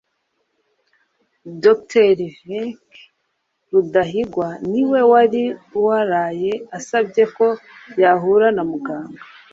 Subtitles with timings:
[1.63, 2.07] Dr
[2.45, 2.87] Vinck.
[3.71, 5.43] Rudahigwa ni we wari
[5.85, 7.47] waraye asabye ko
[8.01, 9.21] yahura na muganga.